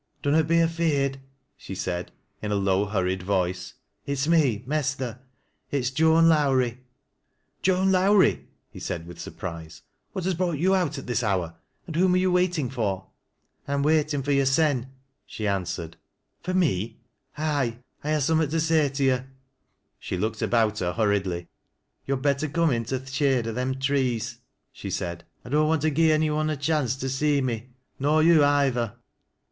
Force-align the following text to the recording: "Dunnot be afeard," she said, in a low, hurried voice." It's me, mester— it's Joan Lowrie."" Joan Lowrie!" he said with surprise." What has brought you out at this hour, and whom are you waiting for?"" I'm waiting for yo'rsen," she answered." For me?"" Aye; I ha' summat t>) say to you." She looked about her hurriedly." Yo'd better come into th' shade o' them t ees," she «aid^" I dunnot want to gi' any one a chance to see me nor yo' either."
"Dunnot 0.23 0.47
be 0.47 0.59
afeard," 0.59 1.19
she 1.55 1.75
said, 1.75 2.11
in 2.41 2.51
a 2.51 2.55
low, 2.55 2.85
hurried 2.85 3.21
voice." 3.21 3.75
It's 4.07 4.27
me, 4.27 4.63
mester— 4.65 5.19
it's 5.69 5.91
Joan 5.91 6.27
Lowrie."" 6.27 6.79
Joan 7.61 7.91
Lowrie!" 7.91 8.47
he 8.73 8.79
said 8.79 9.05
with 9.05 9.19
surprise." 9.19 9.83
What 10.13 10.25
has 10.25 10.33
brought 10.33 10.57
you 10.57 10.73
out 10.73 10.97
at 10.97 11.05
this 11.05 11.21
hour, 11.21 11.53
and 11.85 11.95
whom 11.95 12.15
are 12.15 12.17
you 12.17 12.31
waiting 12.31 12.67
for?"" 12.67 13.09
I'm 13.67 13.83
waiting 13.83 14.23
for 14.23 14.31
yo'rsen," 14.31 14.87
she 15.27 15.45
answered." 15.47 15.97
For 16.43 16.55
me?"" 16.55 16.97
Aye; 17.37 17.77
I 18.03 18.13
ha' 18.15 18.21
summat 18.21 18.49
t>) 18.49 18.57
say 18.59 18.89
to 18.89 19.03
you." 19.03 19.23
She 19.99 20.17
looked 20.17 20.41
about 20.41 20.79
her 20.79 20.93
hurriedly." 20.93 21.47
Yo'd 22.07 22.23
better 22.23 22.47
come 22.49 22.71
into 22.71 22.97
th' 22.97 23.07
shade 23.09 23.47
o' 23.47 23.51
them 23.53 23.75
t 23.75 23.93
ees," 23.95 24.39
she 24.73 24.87
«aid^" 24.87 25.19
I 25.45 25.49
dunnot 25.49 25.67
want 25.67 25.81
to 25.83 25.91
gi' 25.91 26.11
any 26.11 26.31
one 26.31 26.49
a 26.49 26.57
chance 26.57 26.95
to 26.95 27.07
see 27.07 27.39
me 27.39 27.69
nor 27.99 28.23
yo' 28.23 28.43
either." 28.43 28.95